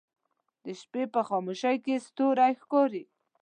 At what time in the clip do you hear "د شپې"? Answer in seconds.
0.63-1.03